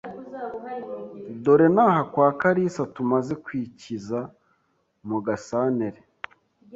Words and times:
dore 1.43 1.67
naha 1.75 2.01
kwa 2.11 2.27
Kalisa 2.41 2.83
tumaze 2.95 3.33
kwikiza 3.45 4.19
mugasantere 5.07 5.99